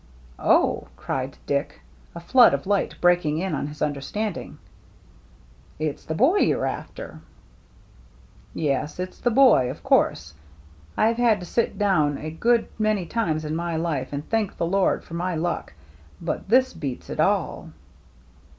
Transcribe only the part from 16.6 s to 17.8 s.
beats it all."